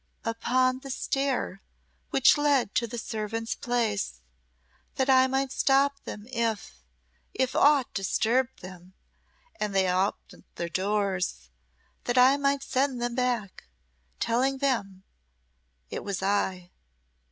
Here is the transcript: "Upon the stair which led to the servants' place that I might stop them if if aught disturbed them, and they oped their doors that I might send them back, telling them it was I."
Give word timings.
"Upon 0.25 0.79
the 0.79 0.89
stair 0.89 1.61
which 2.09 2.35
led 2.35 2.73
to 2.73 2.87
the 2.87 2.97
servants' 2.97 3.53
place 3.53 4.21
that 4.95 5.11
I 5.11 5.27
might 5.27 5.51
stop 5.51 6.03
them 6.05 6.25
if 6.31 6.81
if 7.35 7.55
aught 7.55 7.93
disturbed 7.93 8.63
them, 8.63 8.95
and 9.59 9.75
they 9.75 9.87
oped 9.87 10.33
their 10.55 10.69
doors 10.69 11.51
that 12.05 12.17
I 12.17 12.35
might 12.37 12.63
send 12.63 12.99
them 12.99 13.13
back, 13.13 13.65
telling 14.19 14.57
them 14.57 15.03
it 15.91 16.03
was 16.03 16.23
I." 16.23 16.71